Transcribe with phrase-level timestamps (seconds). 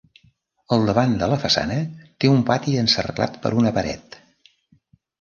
[0.77, 4.23] Al davant de la façana té el pati encerclat per una paret.